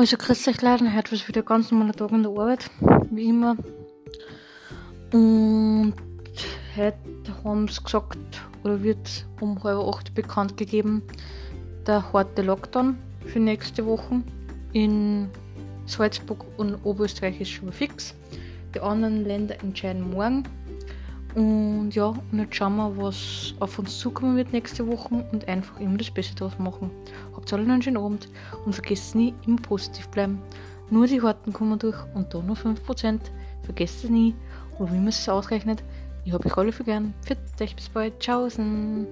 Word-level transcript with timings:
Also 0.00 0.16
grüß 0.16 0.48
euch 0.48 0.62
Leute, 0.62 0.96
heute 0.96 1.12
war 1.12 1.28
wieder 1.28 1.42
ganz 1.42 1.70
normaler 1.70 1.92
Tag 1.92 2.10
in 2.12 2.22
der 2.22 2.32
Arbeit, 2.32 2.70
wie 3.10 3.28
immer. 3.28 3.54
Und 5.12 5.92
heute 6.74 6.96
haben 7.44 7.68
sie 7.68 7.82
gesagt, 7.82 8.16
oder 8.64 8.82
wird 8.82 9.26
um 9.42 9.62
halb 9.62 9.78
acht 9.78 10.14
bekannt 10.14 10.56
gegeben, 10.56 11.02
der 11.86 12.14
harte 12.14 12.40
Lockdown 12.40 12.96
für 13.26 13.40
nächste 13.40 13.84
Woche 13.84 14.22
in 14.72 15.28
Salzburg 15.84 16.46
und 16.56 16.76
Oberösterreich 16.82 17.38
ist 17.38 17.50
schon 17.50 17.70
fix. 17.70 18.14
Die 18.74 18.80
anderen 18.80 19.26
Länder 19.26 19.62
entscheiden 19.62 20.12
morgen. 20.12 20.44
Und 21.34 21.90
ja, 21.92 22.06
und 22.06 22.38
jetzt 22.38 22.56
schauen 22.56 22.76
wir, 22.76 22.96
was 22.96 23.54
auf 23.60 23.78
uns 23.78 23.98
zukommen 23.98 24.36
wird 24.36 24.52
nächste 24.52 24.86
Woche 24.86 25.24
und 25.32 25.46
einfach 25.48 25.78
immer 25.80 25.96
das 25.96 26.10
Beste 26.10 26.34
draus 26.34 26.58
machen. 26.58 26.90
Habt 27.34 27.52
alle 27.52 27.62
einen 27.62 27.82
schönen 27.82 27.98
Abend 27.98 28.28
und 28.64 28.72
vergesst 28.72 29.14
nie, 29.14 29.34
immer 29.46 29.60
positiv 29.60 30.08
bleiben. 30.08 30.40
Nur 30.90 31.06
die 31.06 31.22
Harten 31.22 31.52
kommen 31.52 31.78
durch 31.78 31.98
und 32.14 32.34
da 32.34 32.42
nur 32.42 32.56
5%. 32.56 33.20
Vergesst 33.62 34.04
es 34.04 34.10
nie. 34.10 34.34
Und 34.78 34.90
wie 34.92 34.96
man 34.96 35.08
es 35.08 35.28
ausrechnet, 35.28 35.84
ich 36.24 36.32
habe 36.32 36.46
euch 36.46 36.56
alle 36.56 36.72
für 36.72 36.84
gern. 36.84 37.14
Für 37.22 37.36
euch 37.62 37.76
bis 37.76 37.88
bald. 37.88 38.18
Tschaußen. 38.18 39.06